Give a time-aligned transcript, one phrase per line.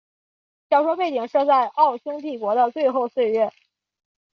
[0.67, 3.51] 小说背景设在奥匈帝国的最后岁月。